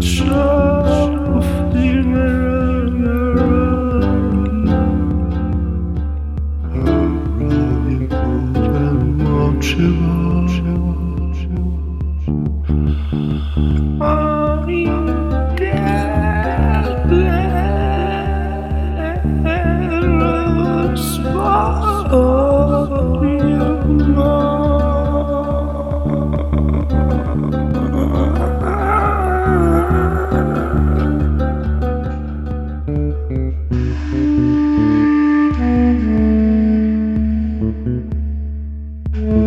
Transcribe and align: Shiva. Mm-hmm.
Shiva. 0.00 1.15
Mm-hmm. 39.16 39.45